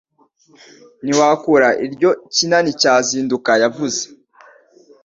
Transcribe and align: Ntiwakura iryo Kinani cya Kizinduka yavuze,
Ntiwakura 1.03 1.69
iryo 1.85 2.09
Kinani 2.33 2.71
cya 2.81 2.93
Kizinduka 3.01 3.51
yavuze, 3.63 4.01